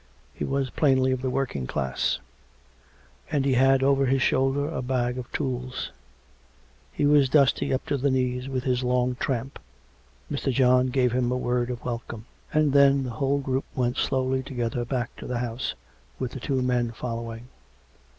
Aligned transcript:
He 0.33 0.43
was 0.43 0.71
plainly 0.71 1.11
of 1.11 1.21
the 1.21 1.29
working 1.29 1.67
class; 1.67 2.17
and 3.29 3.45
he 3.45 3.53
had 3.53 3.83
over 3.83 4.07
his 4.07 4.23
shoulder 4.23 4.67
a 4.67 4.81
bag 4.81 5.19
of 5.19 5.31
tools. 5.31 5.91
He 6.91 7.05
was 7.05 7.29
dusty 7.29 7.71
up 7.71 7.85
to 7.85 7.97
the 7.97 8.09
knees 8.09 8.49
with 8.49 8.63
his 8.63 8.81
long 8.83 9.13
tramp. 9.19 9.59
Mr. 10.31 10.51
John 10.51 10.87
gave 10.87 11.11
him 11.11 11.31
a 11.31 11.37
word 11.37 11.69
of 11.69 11.85
welcome; 11.85 12.25
and 12.51 12.73
then 12.73 13.03
the 13.03 13.11
whole 13.11 13.37
group 13.37 13.65
went 13.75 13.97
slowly 13.97 14.41
together 14.41 14.83
back 14.85 15.15
to 15.17 15.27
the 15.27 15.37
house, 15.37 15.75
with 16.17 16.31
the 16.31 16.39
two 16.39 16.63
men 16.63 16.91
following. 16.93 17.47